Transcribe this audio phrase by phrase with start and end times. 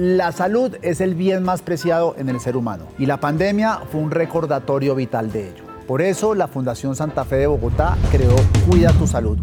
[0.00, 4.00] La salud es el bien más preciado en el ser humano y la pandemia fue
[4.00, 5.64] un recordatorio vital de ello.
[5.86, 8.34] Por eso la Fundación Santa Fe de Bogotá creó
[8.66, 9.36] Cuida tu Salud.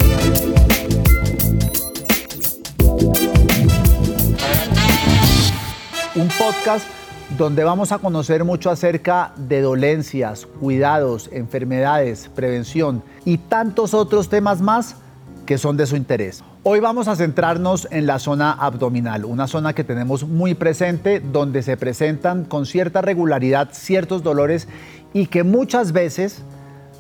[6.16, 6.88] Un podcast
[7.38, 14.60] donde vamos a conocer mucho acerca de dolencias, cuidados, enfermedades, prevención y tantos otros temas
[14.60, 14.96] más
[15.48, 16.44] que son de su interés.
[16.62, 21.64] Hoy vamos a centrarnos en la zona abdominal, una zona que tenemos muy presente, donde
[21.64, 24.68] se presentan con cierta regularidad ciertos dolores
[25.14, 26.44] y que muchas veces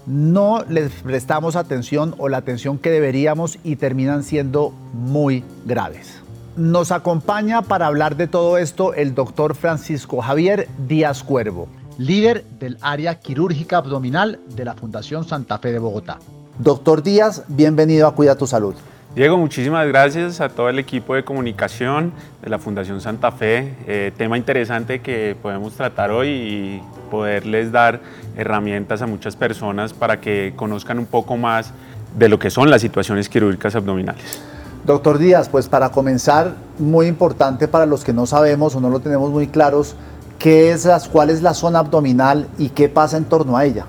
[0.08, 6.22] no les prestamos atención o la atención que deberíamos y terminan siendo muy graves.
[6.56, 11.68] Nos acompaña para hablar de todo esto el doctor Francisco Javier Díaz Cuervo,
[11.98, 16.18] líder del área quirúrgica abdominal de la Fundación Santa Fe de Bogotá.
[16.60, 18.74] Doctor Díaz, bienvenido a Cuida tu Salud.
[19.14, 23.76] Diego, muchísimas gracias a todo el equipo de comunicación de la Fundación Santa Fe.
[23.86, 26.82] Eh, tema interesante que podemos tratar hoy y
[27.12, 28.02] poderles dar
[28.36, 31.74] herramientas a muchas personas para que conozcan un poco más
[32.18, 34.42] de lo que son las situaciones quirúrgicas abdominales.
[34.84, 39.00] Doctor Díaz, pues para comenzar, muy importante para los que no sabemos o no lo
[39.00, 39.96] tenemos muy claros,
[40.40, 43.86] ¿qué es ¿cuál es la zona abdominal y qué pasa en torno a ella?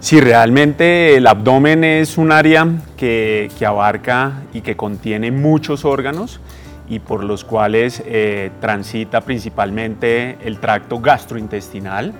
[0.00, 6.40] Sí, realmente el abdomen es un área que, abarca y que contiene muchos órganos
[6.88, 12.12] y por los cuales eh, transita principalmente el tracto gastrointestinal,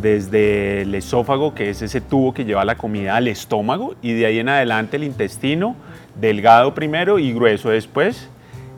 [0.00, 4.24] desde el esófago, que es ese tubo que lleva la comida al estómago, y de
[4.24, 5.76] ahí en adelante el intestino,
[6.18, 8.30] delgado primero y grueso después,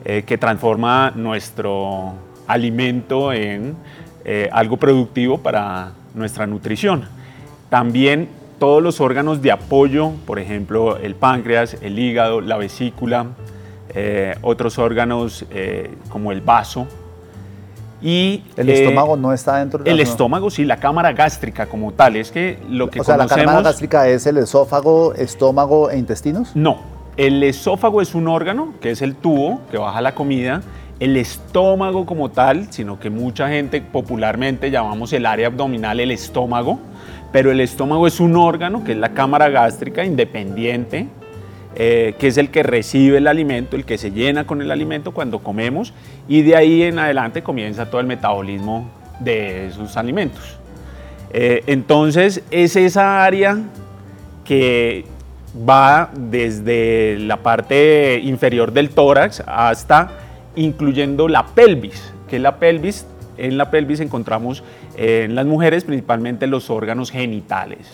[0.03, 2.15] eh, que transforma nuestro
[2.47, 3.75] alimento en
[4.25, 7.05] eh, algo productivo para nuestra nutrición.
[7.69, 13.25] También todos los órganos de apoyo, por ejemplo, el páncreas, el hígado, la vesícula,
[13.89, 16.85] eh, otros órganos eh, como el vaso.
[18.03, 21.93] Y, ¿El eh, estómago no está dentro de El estómago, sí, la cámara gástrica como
[21.93, 22.15] tal.
[22.17, 26.55] Es que lo que o sea, ¿la cámara gástrica es el esófago, estómago e intestinos?
[26.55, 26.81] No,
[27.17, 30.61] el esófago es un órgano, que es el tubo que baja la comida.
[30.99, 36.77] El estómago como tal, sino que mucha gente popularmente llamamos el área abdominal el estómago
[37.31, 41.07] pero el estómago es un órgano que es la cámara gástrica independiente,
[41.75, 45.11] eh, que es el que recibe el alimento, el que se llena con el alimento
[45.11, 45.93] cuando comemos
[46.27, 50.57] y de ahí en adelante comienza todo el metabolismo de esos alimentos.
[51.33, 53.57] Eh, entonces es esa área
[54.43, 55.05] que
[55.67, 60.11] va desde la parte inferior del tórax hasta
[60.55, 63.05] incluyendo la pelvis, que la pelvis
[63.41, 64.63] en la pelvis encontramos
[64.95, 67.87] eh, en las mujeres principalmente los órganos genitales,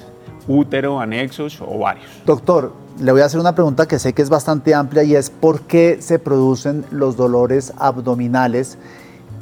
[0.48, 2.06] útero, anexos, ovarios.
[2.26, 5.30] Doctor, le voy a hacer una pregunta que sé que es bastante amplia y es
[5.30, 8.78] por qué se producen los dolores abdominales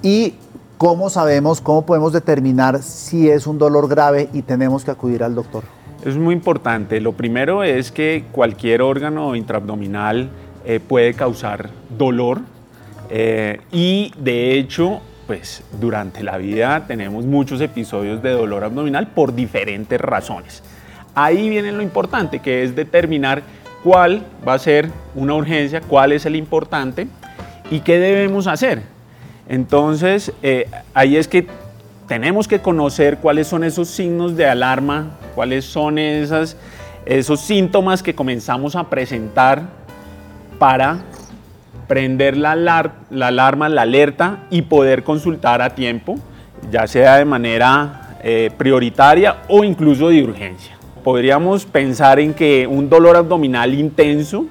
[0.03, 0.35] y
[0.77, 5.33] cómo sabemos, cómo podemos determinar si es un dolor grave y tenemos que acudir al
[5.33, 5.63] doctor.
[6.03, 7.01] Es muy importante.
[7.01, 10.29] Lo primero es que cualquier órgano intraabdominal
[10.65, 12.41] eh, puede causar dolor
[13.09, 19.33] eh, y de hecho pues durante la vida tenemos muchos episodios de dolor abdominal por
[19.33, 20.63] diferentes razones.
[21.13, 23.43] Ahí viene lo importante, que es determinar
[23.83, 27.07] cuál va a ser una urgencia, cuál es el importante
[27.71, 28.83] y qué debemos hacer.
[29.47, 31.47] Entonces, eh, ahí es que
[32.07, 36.57] tenemos que conocer cuáles son esos signos de alarma, cuáles son esas,
[37.05, 39.63] esos síntomas que comenzamos a presentar
[40.59, 41.03] para
[41.87, 46.15] prender la, alarma, la alerta y poder consultar a tiempo,
[46.71, 50.77] ya sea de manera eh, prioritaria o incluso de urgencia.
[51.03, 54.47] Podríamos pensar en que un dolor abdominal intenso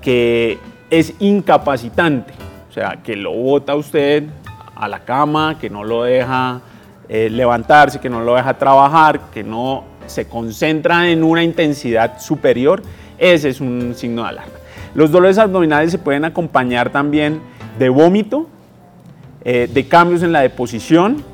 [0.00, 0.58] que
[0.90, 2.34] es incapacitante,
[2.68, 4.24] o sea, que lo bota usted
[4.74, 6.60] a la cama, que no lo deja
[7.08, 12.82] eh, levantarse, que no lo deja trabajar, que no se concentra en una intensidad superior,
[13.16, 14.51] ese es un signo de alarma.
[14.94, 17.40] Los dolores abdominales se pueden acompañar también
[17.78, 18.46] de vómito,
[19.44, 21.24] eh, de cambios en la deposición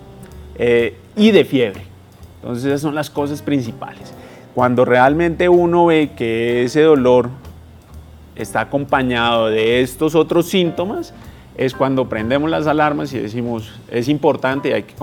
[0.56, 1.82] eh, y de fiebre.
[2.40, 4.14] Entonces esas son las cosas principales.
[4.54, 7.30] Cuando realmente uno ve que ese dolor
[8.36, 11.12] está acompañado de estos otros síntomas,
[11.56, 14.94] es cuando prendemos las alarmas y decimos es importante y hay que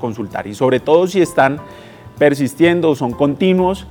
[0.00, 0.46] consultar.
[0.46, 1.60] Y sobre todo si están
[2.18, 3.86] persistiendo o son continuos,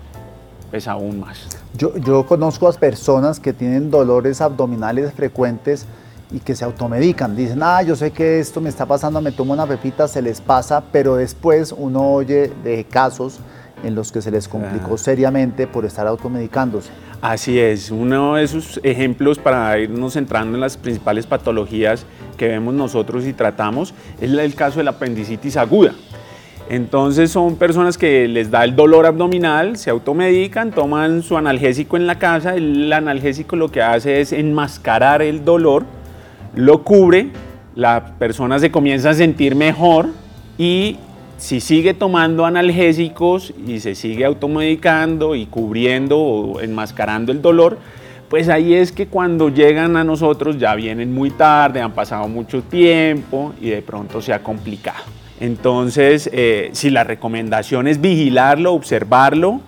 [0.72, 1.57] pues aún más.
[1.78, 5.86] Yo, conozco a personas que tienen dolores abdominales frecuentes
[6.32, 7.36] y que se automedican.
[7.36, 10.42] Dicen, ah, yo sé que esto me está pasando, me tomo una pepita, se les
[10.42, 13.40] pasa, pero después uno oye de casos
[13.84, 16.90] en los que se les complicó seriamente por estar automedicándose.
[17.22, 22.06] Así es, uno de esos ejemplos para irnos centrando en las principales patologías
[22.38, 25.94] que vemos nosotros y tratamos es el caso de la apendicitis aguda.
[26.70, 32.08] Entonces son personas que les da el dolor abdominal, se automedican, toman su analgésico en
[32.08, 35.86] la casa, el analgésico lo que hace es enmascarar el dolor,
[36.56, 37.30] lo cubre,
[37.76, 40.10] la persona se comienza a sentir mejor
[40.58, 40.98] y
[41.38, 47.78] si sigue tomando analgésicos y se sigue automedicando y cubriendo o enmascarando el dolor,
[48.28, 52.62] pues ahí es que cuando llegan a nosotros ya vienen muy tarde, han pasado mucho
[52.62, 55.27] tiempo y de pronto se ha complicado.
[55.40, 59.62] Entonces, eh, si la recomendación es vigilarlo, observarlo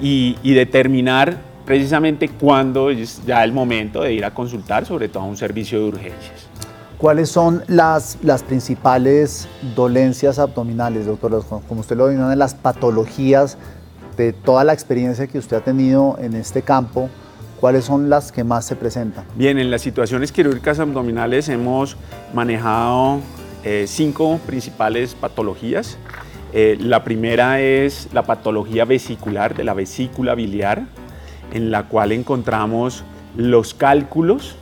[0.00, 5.22] y, y determinar precisamente cuándo es ya el momento de ir a consultar, sobre todo
[5.22, 6.48] a un servicio de urgencias.
[6.98, 11.44] ¿Cuáles son las, las principales dolencias abdominales, doctor?
[11.68, 13.58] Como usted lo denomina, las patologías
[14.16, 17.10] de toda la experiencia que usted ha tenido en este campo,
[17.60, 19.24] ¿cuáles son las que más se presentan?
[19.34, 21.96] Bien, en las situaciones quirúrgicas abdominales hemos
[22.32, 23.18] manejado
[23.64, 25.98] eh, cinco principales patologías.
[26.52, 30.84] Eh, la primera es la patología vesicular de la vesícula biliar,
[31.52, 33.04] en la cual encontramos
[33.36, 34.56] los cálculos,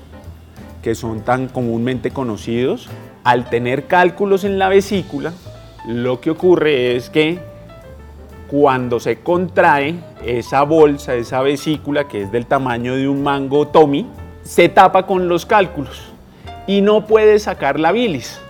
[0.82, 2.88] que son tan comúnmente conocidos,
[3.24, 5.32] al tener cálculos en la vesícula,
[5.86, 7.40] lo que ocurre es que
[8.48, 14.06] cuando se contrae esa bolsa, esa vesícula, que es del tamaño de un mango Tommy,
[14.44, 16.12] se tapa con los cálculos
[16.66, 18.40] y no puede sacar la bilis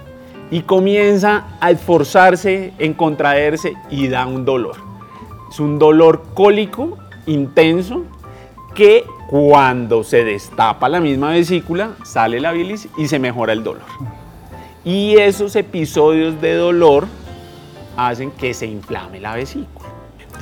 [0.52, 4.76] y comienza a esforzarse en contraerse y da un dolor.
[5.50, 8.04] Es un dolor cólico intenso
[8.74, 13.86] que cuando se destapa la misma vesícula, sale la bilis y se mejora el dolor.
[14.84, 17.06] Y esos episodios de dolor
[17.96, 19.88] hacen que se inflame la vesícula.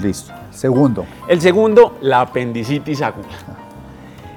[0.02, 0.32] Listo.
[0.50, 1.06] Segundo.
[1.28, 3.28] El segundo, la apendicitis aguda.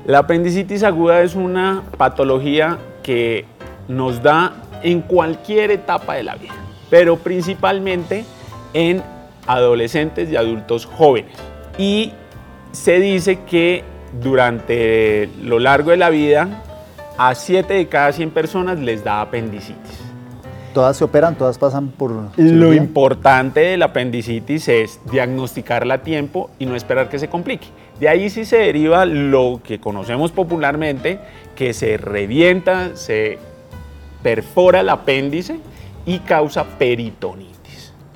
[0.06, 3.46] La apendicitis aguda es una patología que
[3.88, 6.54] nos da en cualquier etapa de la vida,
[6.90, 8.26] pero principalmente
[8.74, 9.02] en
[9.48, 11.34] adolescentes y adultos jóvenes.
[11.78, 12.12] Y
[12.72, 13.84] se dice que
[14.22, 16.64] durante lo largo de la vida,
[17.18, 20.04] a 7 de cada 100 personas les da apendicitis.
[20.74, 21.36] ¿Todas se operan?
[21.36, 27.10] ¿Todas pasan por Lo importante de la apendicitis es diagnosticarla a tiempo y no esperar
[27.10, 27.68] que se complique.
[28.00, 31.20] De ahí sí se deriva lo que conocemos popularmente,
[31.56, 33.38] que se revienta, se
[34.24, 35.60] perfora el apéndice
[36.06, 37.54] y causa peritonitis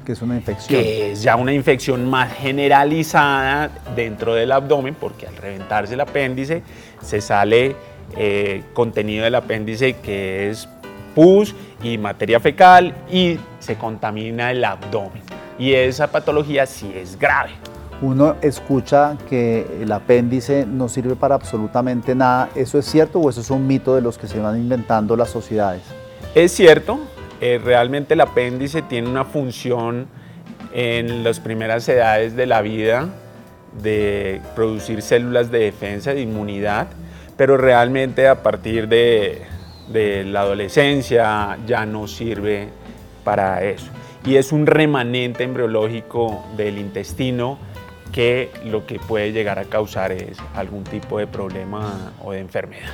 [0.07, 0.81] que es una infección.
[0.81, 6.63] Que es ya una infección más generalizada dentro del abdomen, porque al reventarse el apéndice
[7.01, 7.75] se sale
[8.15, 10.69] eh, contenido del apéndice que es
[11.13, 15.24] pus y materia fecal y se contamina el abdomen.
[15.60, 17.51] Y esa patología sí es grave.
[18.01, 22.49] Uno escucha que el apéndice no sirve para absolutamente nada.
[22.53, 25.31] ¿Eso es cierto o eso es un mito de los que se van inventando las
[25.31, 25.81] sociedades?
[26.35, 26.99] Es cierto,
[27.41, 30.07] eh, realmente el apéndice tiene una función
[30.73, 33.09] en las primeras edades de la vida
[33.81, 36.88] de producir células de defensa, de inmunidad,
[37.35, 39.41] pero realmente a partir de,
[39.88, 42.69] de la adolescencia ya no sirve
[43.23, 43.88] para eso.
[44.23, 47.57] Y es un remanente embriológico del intestino
[48.07, 52.89] que lo que puede llegar a causar es algún tipo de problema o de enfermedad.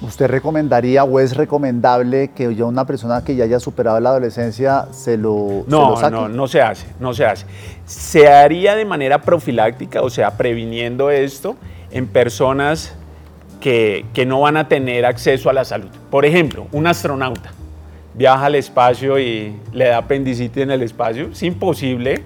[0.00, 4.86] ¿Usted recomendaría o es recomendable que ya una persona que ya haya superado la adolescencia
[4.92, 6.14] se lo, no, saque?
[6.14, 7.46] No, no se hace, no se hace.
[7.84, 11.56] Se haría de manera profiláctica, o sea, previniendo esto
[11.90, 12.94] en personas
[13.60, 15.90] que, que no van a tener acceso a la salud.
[16.10, 17.50] Por ejemplo, un astronauta
[18.14, 22.22] viaja al espacio y le da apendicitis en el espacio, es imposible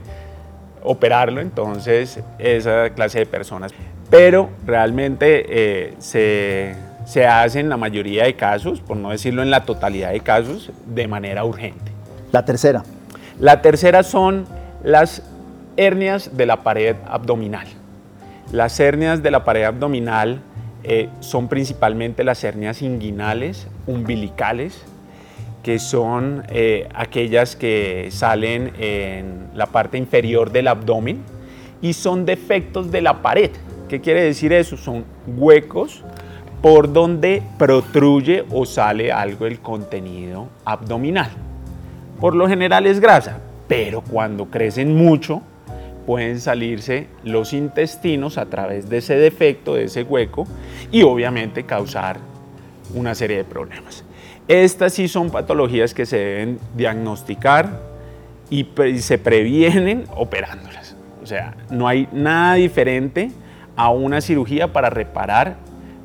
[0.85, 3.73] operarlo, entonces esa clase de personas.
[4.11, 9.51] Pero realmente eh, se se hace en la mayoría de casos, por no decirlo en
[9.51, 11.91] la totalidad de casos, de manera urgente.
[12.31, 12.85] La tercera.
[13.39, 14.47] La tercera son
[14.83, 15.23] las
[15.77, 17.67] hernias de la pared abdominal.
[18.53, 20.41] Las hernias de la pared abdominal
[20.85, 24.83] eh, son principalmente las hernias inguinales, umbilicales,
[25.63, 31.23] que son eh, aquellas que salen en la parte inferior del abdomen
[31.81, 33.51] y son defectos de la pared.
[33.89, 34.77] ¿Qué quiere decir eso?
[34.77, 36.03] Son huecos
[36.61, 41.31] por donde protruye o sale algo del contenido abdominal.
[42.21, 45.43] Por lo general es grasa, pero cuando crecen mucho
[46.07, 50.47] pueden salirse los intestinos a través de ese defecto, de ese hueco,
[50.91, 52.19] y obviamente causar
[52.95, 54.05] una serie de problemas.
[54.53, 57.81] Estas sí son patologías que se deben diagnosticar
[58.51, 58.67] y
[58.99, 60.95] se previenen operándolas.
[61.23, 63.31] O sea, no hay nada diferente
[63.77, 65.57] a una cirugía para reparar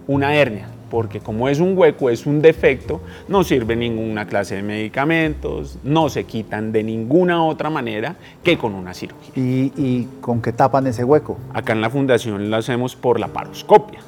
[0.08, 4.64] una hernia, porque como es un hueco, es un defecto, no sirve ninguna clase de
[4.64, 9.34] medicamentos, no se quitan de ninguna otra manera que con una cirugía.
[9.36, 11.38] ¿Y, con qué tapan ese hueco?
[11.54, 14.00] Acá en la fundación lo hacemos por la paroscopia.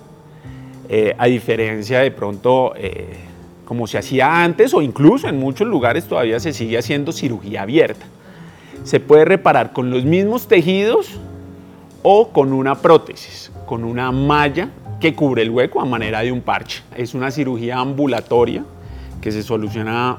[0.87, 3.17] Eh, a diferencia de pronto, eh,
[3.69, 8.03] como se hacía antes o incluso en muchos lugares todavía se sigue haciendo cirugía abierta.
[8.83, 11.19] Se puede reparar con los mismos tejidos
[12.01, 16.41] o con una prótesis, con una malla que cubre el hueco a manera de un
[16.41, 16.81] parche.
[16.97, 18.65] Es una cirugía ambulatoria
[19.21, 20.17] que se soluciona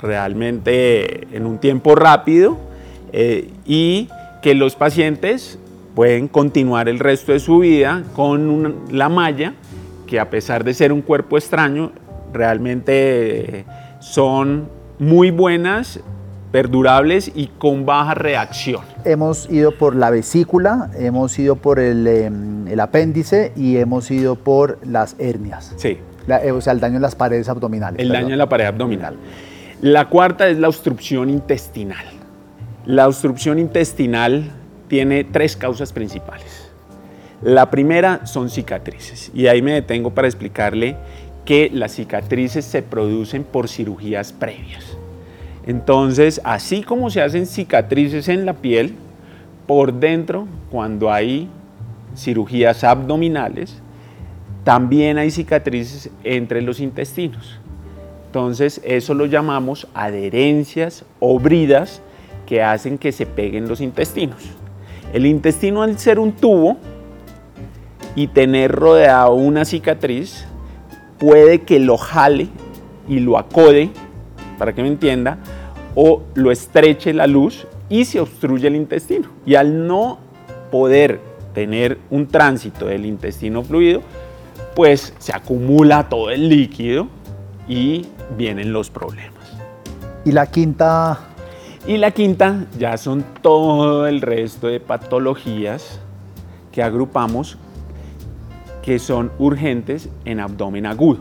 [0.00, 2.56] realmente en un tiempo rápido
[3.12, 4.08] eh, y
[4.42, 5.58] que los pacientes
[5.96, 9.54] pueden continuar el resto de su vida con la malla
[10.06, 11.90] que a pesar de ser un cuerpo extraño
[12.32, 13.64] realmente
[14.00, 16.00] son muy buenas
[16.52, 18.82] perdurables y con baja reacción.
[19.04, 24.78] Hemos ido por la vesícula, hemos ido por el, em, apéndice y hemos ido por
[24.86, 25.72] las hernias.
[25.76, 25.98] Sí.
[26.28, 28.00] Eh, o sea, el daño en las paredes abdominales.
[28.00, 29.16] El daño en la pared abdominal.
[29.80, 32.04] La cuarta es la obstrucción intestinal.
[32.86, 34.50] La obstrucción intestinal
[34.88, 36.70] tiene tres causas principales.
[37.42, 40.96] La primera son cicatrices y ahí me detengo para explicarle
[41.44, 44.96] que las cicatrices se producen por cirugías previas.
[45.66, 48.94] Entonces, así como se hacen cicatrices en la piel,
[49.66, 51.48] por dentro, cuando hay
[52.16, 53.80] cirugías abdominales,
[54.64, 57.58] también hay cicatrices entre los intestinos.
[58.26, 62.00] Entonces, eso lo llamamos adherencias o bridas
[62.46, 64.42] que hacen que se peguen los intestinos.
[65.12, 66.76] El intestino, al ser un tubo
[68.14, 70.46] y tener rodeado una cicatriz,
[71.22, 72.48] puede que lo jale
[73.08, 73.90] y lo acode
[74.58, 75.38] para que me entienda,
[75.94, 79.28] o lo estreche la luz y se obstruye el intestino.
[79.46, 80.18] Y al no
[80.72, 81.20] poder
[81.54, 84.00] tener un tránsito del intestino fluido,
[84.74, 87.06] pues se acumula todo el líquido
[87.68, 89.52] y vienen los problemas.
[90.24, 91.20] ¿Y la quinta?
[91.86, 96.00] Y la quinta ya son todo el resto de patologías
[96.72, 97.58] que agrupamos
[98.82, 101.20] que son urgentes en abdomen agudo.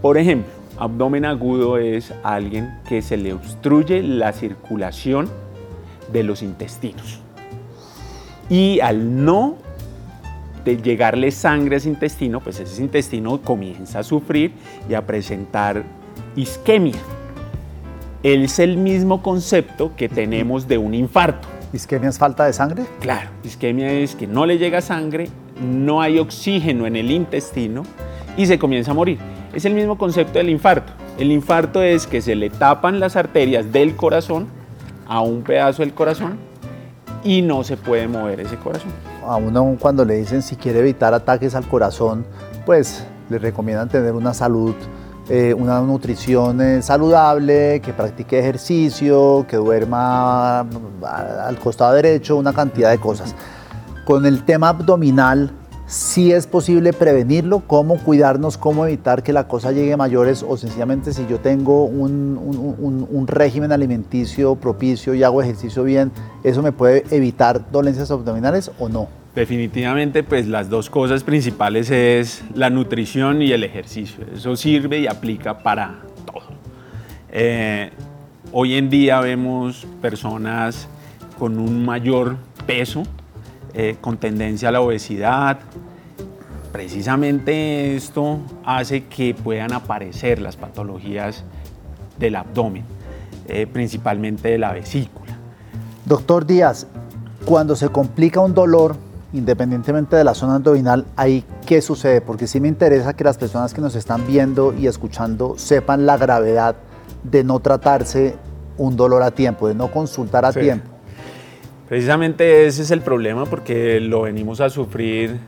[0.00, 5.28] Por ejemplo, Abdomen agudo es alguien que se le obstruye la circulación
[6.10, 7.20] de los intestinos.
[8.48, 9.58] Y al no
[10.64, 14.52] llegarle sangre a ese intestino, pues ese intestino comienza a sufrir
[14.88, 15.84] y a presentar
[16.34, 16.96] isquemia.
[18.22, 21.46] Es el mismo concepto que tenemos de un infarto.
[21.74, 22.84] ¿Isquemia es falta de sangre?
[23.00, 25.28] Claro, isquemia es que no le llega sangre,
[25.60, 27.82] no hay oxígeno en el intestino
[28.36, 29.18] y se comienza a morir.
[29.54, 30.92] Es el mismo concepto del infarto.
[31.18, 34.46] El infarto es que se le tapan las arterias del corazón
[35.06, 36.38] a un pedazo del corazón
[37.24, 38.90] y no se puede mover ese corazón.
[39.26, 42.24] A uno cuando le dicen si quiere evitar ataques al corazón,
[42.64, 44.74] pues le recomiendan tener una salud,
[45.28, 52.90] eh, una nutrición eh, saludable, que practique ejercicio, que duerma al costado derecho, una cantidad
[52.90, 53.34] de cosas.
[54.04, 55.50] Con el tema abdominal,
[55.90, 60.56] si es posible prevenirlo, cómo cuidarnos, cómo evitar que la cosa llegue a mayores o
[60.56, 66.12] sencillamente si yo tengo un, régimen alimenticio propicio y hago ejercicio bien,
[66.44, 69.08] ¿eso me puede evitar dolencias abdominales o no?
[69.34, 74.24] Definitivamente, pues las dos cosas principales es la nutrición y el ejercicio.
[74.32, 76.50] Eso sirve y aplica para todo.
[77.32, 77.90] Eh,
[78.52, 80.86] hoy en día vemos personas
[81.36, 83.02] con un mayor peso,
[83.74, 85.58] eh, con tendencia a la obesidad.
[86.72, 91.44] Precisamente esto hace que puedan aparecer las patologías
[92.18, 92.84] del abdomen,
[93.48, 95.36] eh, principalmente de la vesícula.
[96.04, 96.86] Doctor Díaz,
[97.44, 98.96] cuando se complica un dolor,
[99.32, 102.20] independientemente de la zona abdominal, ¿ahí qué sucede?
[102.20, 106.16] Porque sí me interesa que las personas que nos están viendo y escuchando sepan la
[106.16, 106.76] gravedad
[107.22, 108.36] de no tratarse
[108.76, 110.89] un dolor a tiempo, de no consultar a tiempo.
[111.90, 115.40] Precisamente ese es el problema porque lo venimos a sufrir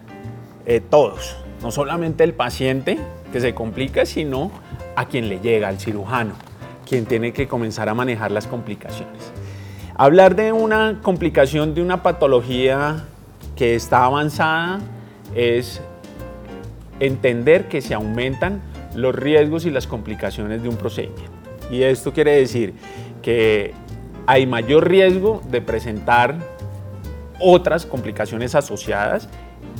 [0.66, 2.98] eh, todos, no solamente el paciente
[3.32, 4.50] que se complica, sino
[4.96, 6.34] a quien le llega, al cirujano,
[6.84, 9.30] quien tiene que comenzar a manejar las complicaciones.
[9.94, 13.04] Hablar de una complicación de una patología
[13.54, 14.80] que está avanzada
[15.36, 15.80] es
[16.98, 18.62] entender que se aumentan
[18.96, 21.30] los riesgos y las complicaciones de un procedimiento.
[21.70, 22.74] Y esto quiere decir
[23.22, 23.74] que
[24.26, 26.36] hay mayor riesgo de presentar
[27.40, 29.28] otras complicaciones asociadas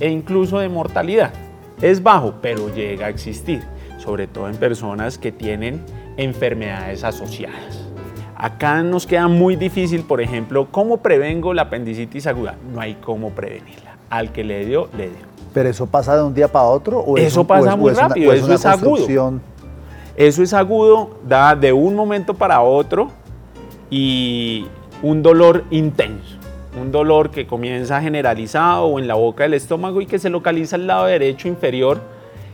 [0.01, 1.33] e incluso de mortalidad.
[1.81, 3.63] Es bajo, pero llega a existir,
[3.99, 5.85] sobre todo en personas que tienen
[6.17, 7.89] enfermedades asociadas.
[8.37, 12.57] Acá nos queda muy difícil, por ejemplo, ¿cómo prevengo la apendicitis aguda?
[12.73, 13.97] No hay cómo prevenirla.
[14.11, 15.33] Al que le dio, le dio.
[15.55, 16.99] ¿Pero eso pasa de un día para otro?
[16.99, 19.41] ¿o eso pasa muy rápido, eso es agudo.
[20.17, 23.11] Eso es agudo, da de un momento para otro
[23.93, 24.67] y
[25.03, 26.39] un dolor intenso.
[26.81, 30.77] Un dolor que comienza generalizado o en la boca del estómago y que se localiza
[30.77, 32.01] al lado derecho inferior,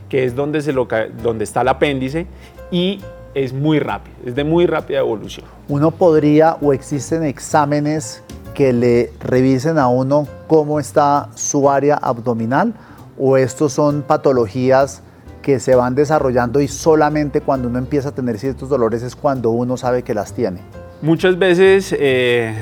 [0.09, 2.27] que es donde, se donde está el apéndice,
[2.69, 2.99] y
[3.33, 5.45] es muy rápido, es de muy rápida evolución.
[5.69, 8.21] Uno podría o existen exámenes
[8.53, 12.73] que le revisen a uno cómo está su área abdominal
[13.17, 15.03] o estos son patologías
[15.41, 19.51] que se van desarrollando y solamente cuando uno empieza a tener ciertos dolores es cuando
[19.51, 20.59] uno sabe que las tiene.
[21.01, 22.53] Muchas veces eh,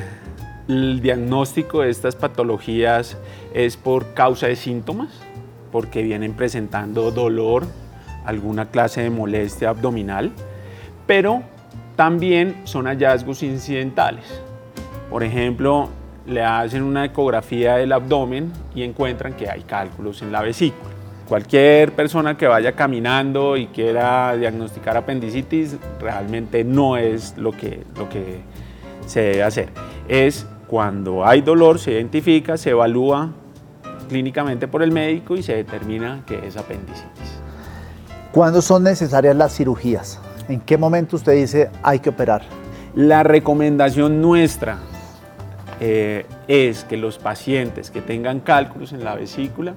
[0.68, 3.18] el diagnóstico de estas patologías
[3.52, 5.10] es por causa de síntomas,
[5.72, 7.66] porque vienen presentando dolor,
[8.26, 10.32] alguna clase de molestia abdominal,
[11.08, 11.42] pero
[11.96, 14.26] también son hallazgos incidentales.
[15.10, 15.90] Por ejemplo,
[16.28, 20.97] le hacen una ecografía del abdomen y encuentran que hay cálculos en la vesícula.
[21.28, 28.08] Cualquier persona que vaya caminando y quiera diagnosticar apendicitis realmente no es lo que, lo
[28.08, 28.40] que
[29.06, 29.70] se debe hacer.
[30.08, 33.32] Es cuando hay dolor, se identifica, se evalúa
[34.08, 37.40] clínicamente por el médico y se determina que es apendicitis.
[38.32, 40.22] ¿Cuándo son necesarias las cirugías?
[40.48, 42.44] ¿En qué momento usted dice hay que operar?
[42.96, 44.78] La recomendación nuestra
[45.82, 49.74] eh, es que los pacientes que tengan cálculos en la vesícula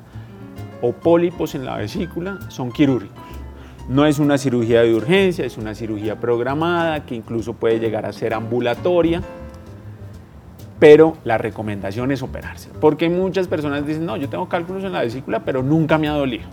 [0.82, 3.18] o pólipos en la vesícula son quirúrgicos.
[3.88, 8.12] No es una cirugía de urgencia, es una cirugía programada que incluso puede llegar a
[8.12, 9.20] ser ambulatoria,
[10.78, 12.70] pero la recomendación es operarse.
[12.80, 16.12] Porque muchas personas dicen, no, yo tengo cálculos en la vesícula, pero nunca me ha
[16.12, 16.44] dolido.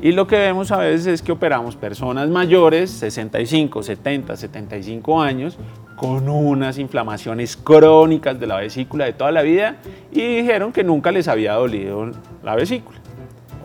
[0.00, 5.56] Y lo que vemos a veces es que operamos personas mayores, 65, 70, 75 años,
[5.96, 9.76] con unas inflamaciones crónicas de la vesícula de toda la vida
[10.12, 12.10] y dijeron que nunca les había dolido
[12.44, 12.98] la vesícula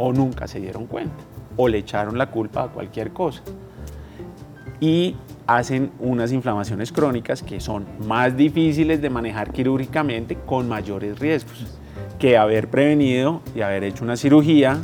[0.01, 1.23] o nunca se dieron cuenta
[1.57, 3.43] o le echaron la culpa a cualquier cosa.
[4.79, 5.15] Y
[5.45, 11.77] hacen unas inflamaciones crónicas que son más difíciles de manejar quirúrgicamente con mayores riesgos
[12.17, 14.79] que haber prevenido y haber hecho una cirugía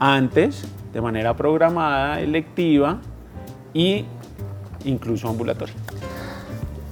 [0.00, 3.00] antes de manera programada, electiva
[3.72, 4.06] y
[4.84, 5.74] incluso ambulatoria.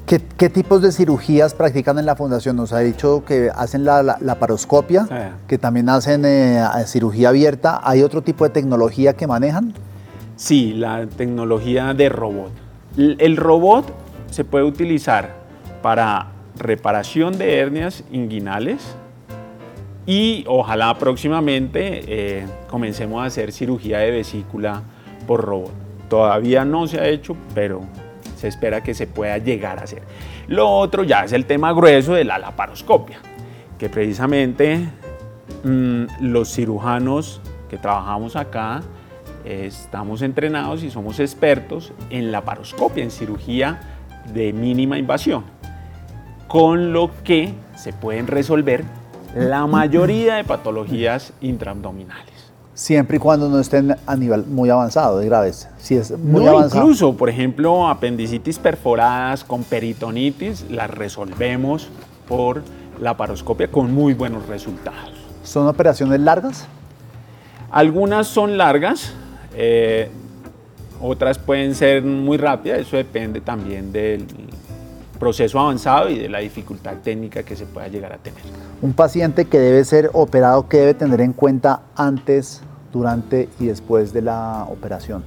[0.07, 2.55] ¿Qué, tipos de cirugías practican en la fundación?
[2.55, 7.81] Nos ha dicho que hacen la, la, paroscopia, que también hacen eh, cirugía abierta.
[7.83, 9.75] ¿Hay otro tipo de tecnología que manejan?
[10.37, 12.53] Sí, la tecnología de robot.
[12.97, 13.93] El, robot
[14.31, 15.35] se puede utilizar
[15.83, 18.83] para reparación de hernias inguinales
[20.07, 24.83] y ojalá próximamente eh, comencemos a hacer cirugía de vesícula
[25.27, 25.73] por robot.
[26.09, 27.81] Todavía no se ha hecho, pero
[28.37, 30.03] se espera que se pueda llegar a hacer.
[30.47, 33.19] Lo otro ya es el tema grueso de la laparoscopia,
[33.79, 34.89] que precisamente
[35.65, 38.83] mm, los cirujanos que trabajamos acá
[39.45, 43.81] estamos entrenados y somos expertos en laparoscopia, en cirugía
[44.33, 45.45] de mínima invasión,
[46.49, 48.85] con lo que se pueden resolver
[49.35, 52.36] la mayoría de patologías intraabdominales.
[52.77, 55.67] Siempre y cuando no estén a nivel muy avanzado de graves.
[55.79, 56.83] Si es muy avanzado.
[56.83, 61.89] Incluso, por ejemplo, apendicitis perforadas con peritonitis las resolvemos
[62.29, 62.63] por
[63.01, 65.15] la paroscopia con muy buenos resultados.
[65.43, 66.67] ¿Son operaciones largas?
[67.71, 69.15] Algunas son largas,
[69.55, 70.11] eh,
[71.01, 74.27] otras pueden ser muy rápidas, eso depende también del
[75.19, 78.41] proceso avanzado y de la dificultad técnica que se pueda llegar a tener.
[78.83, 82.61] Un paciente que debe ser operado, ¿qué debe tener en cuenta antes
[82.93, 85.25] durante y después de la operación.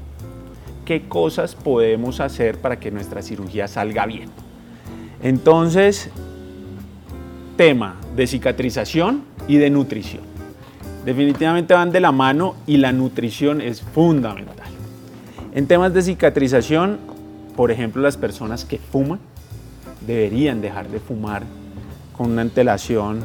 [0.85, 4.29] ¿Qué cosas podemos hacer para que nuestra cirugía salga bien?
[5.21, 6.09] Entonces,
[7.57, 10.23] tema de cicatrización y de nutrición.
[11.05, 14.67] Definitivamente van de la mano y la nutrición es fundamental.
[15.53, 16.99] En temas de cicatrización,
[17.55, 19.19] por ejemplo, las personas que fuman
[20.05, 21.43] deberían dejar de fumar
[22.15, 23.19] con una antelación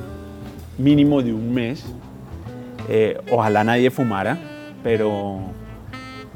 [0.79, 1.85] mínimo de un mes
[2.89, 4.39] eh, ojalá nadie fumara,
[4.83, 5.41] pero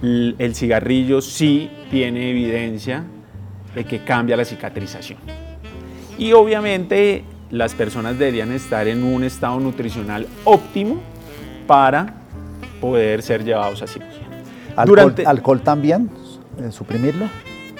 [0.02, 3.04] el cigarrillo sí tiene evidencia
[3.74, 5.18] de que cambia la cicatrización.
[6.18, 11.00] Y obviamente las personas deberían estar en un estado nutricional óptimo
[11.66, 12.14] para
[12.80, 14.26] poder ser llevados a cirugía.
[14.76, 16.10] ¿Alcohol, ¿alcohol también?
[16.70, 17.26] ¿Suprimirlo?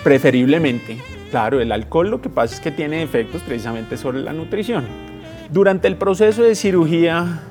[0.02, 0.98] Preferiblemente.
[1.30, 4.84] Claro, el alcohol lo que pasa es que tiene efectos precisamente sobre la nutrición.
[5.50, 7.42] Durante el proceso de cirugía,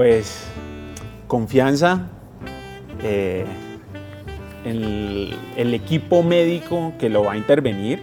[0.00, 0.46] pues
[1.26, 2.08] confianza
[3.04, 3.44] en
[4.64, 8.00] el, equipo médico que lo va a intervenir,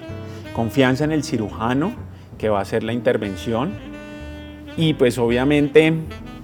[0.53, 1.93] confianza en el cirujano
[2.37, 3.73] que va a hacer la intervención
[4.77, 5.91] y pues obviamente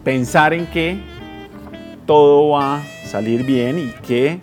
[0.03, 0.97] pensar en que
[2.07, 4.39] todo va a salir bien y que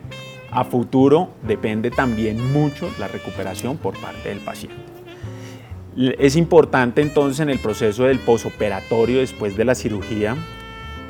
[0.52, 4.78] a futuro depende también mucho la recuperación por parte del paciente.
[6.20, 10.36] Es importante entonces en el proceso del posoperatorio después de la cirugía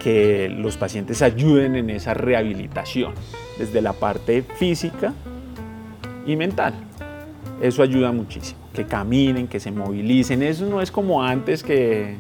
[0.01, 3.13] que los pacientes ayuden en esa rehabilitación
[3.59, 5.13] desde la parte física
[6.27, 6.75] y mental.
[7.61, 10.43] Eso ayuda muchísimo, que caminen, que se movilicen.
[10.43, 12.17] Eso no es como antes que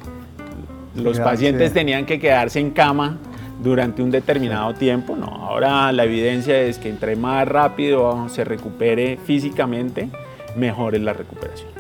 [0.95, 3.19] los pacientes tenían que quedarse en cama
[3.63, 5.17] durante un determinado tiempo.
[5.17, 10.11] No, ahora la evidencia es que entre más rápido se recupere físicamente,
[10.57, 11.71] mejor es la recuperación.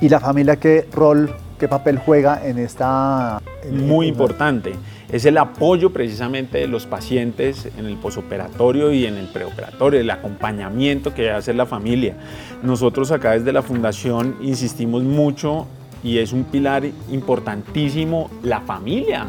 [0.00, 3.40] ¿Y la familia qué rol, qué papel juega en esta...
[3.70, 4.74] Muy importante.
[5.10, 10.10] Es el apoyo precisamente de los pacientes en el posoperatorio y en el preoperatorio, el
[10.10, 12.14] acompañamiento que hace la familia.
[12.62, 15.66] Nosotros acá desde la fundación insistimos mucho
[16.04, 19.26] y es un pilar importantísimo la familia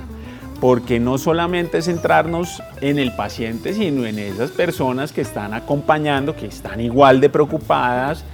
[0.60, 6.48] porque no solamente centrarnos en el paciente, sino en esas personas que están acompañando, que
[6.48, 8.26] están igual de preocupadas,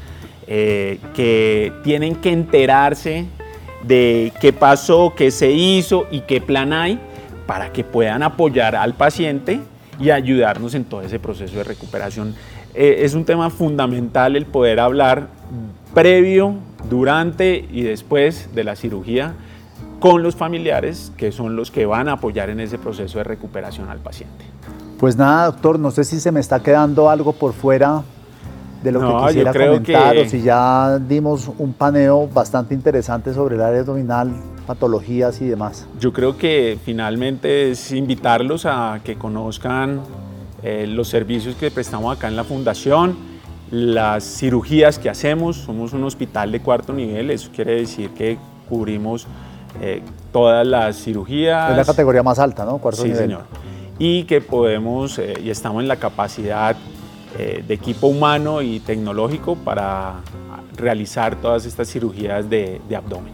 [0.47, 3.25] eh, que tienen que enterarse
[3.83, 6.99] de qué pasó, qué se hizo y qué plan hay
[7.45, 9.59] para que puedan apoyar al paciente
[9.99, 12.35] y ayudarnos en todo ese proceso de recuperación.
[12.73, 15.27] Eh, es un tema fundamental el poder hablar
[15.93, 16.55] previo,
[16.89, 19.33] durante y después de la cirugía
[19.99, 23.89] con los familiares que son los que van a apoyar en ese proceso de recuperación
[23.89, 24.45] al paciente.
[24.99, 28.03] Pues nada, doctor, no sé si se me está quedando algo por fuera
[28.83, 33.61] de lo que quisiera comentar o si ya dimos un paneo bastante interesante sobre el
[33.61, 34.31] área abdominal,
[34.65, 35.87] patologías y demás.
[35.99, 40.01] Yo creo que finalmente es invitarlos a que conozcan
[40.63, 43.15] eh, los servicios que prestamos acá en la fundación,
[43.71, 49.27] las cirugías que hacemos, somos un hospital de cuarto nivel, eso quiere decir que cubrimos
[49.81, 50.01] eh,
[50.31, 51.71] todas las cirugías.
[51.71, 52.77] Es la categoría más alta, ¿no?
[52.79, 53.43] Cuarto sí, señor.
[53.99, 56.75] Y que podemos eh, y estamos en la capacidad
[57.37, 60.21] de equipo humano y tecnológico para
[60.75, 63.33] realizar todas estas cirugías de, abdomen.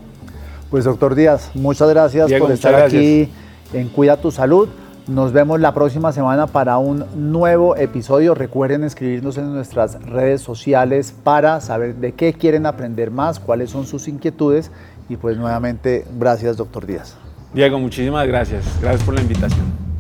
[0.72, 3.28] Pues doctor Díaz, muchas gracias por estar aquí
[3.74, 4.70] en Cuida tu Salud.
[5.06, 8.36] Nos vemos la próxima semana para un nuevo episodio.
[8.36, 13.86] Recuerden escribirnos en nuestras redes sociales para saber de qué quieren aprender más, cuáles son
[13.86, 14.72] sus inquietudes
[15.10, 17.18] y pues nuevamente, gracias, doctor Díaz.
[17.54, 18.64] Diego, muchísimas gracias.
[18.82, 19.91] Gracias por la invitación.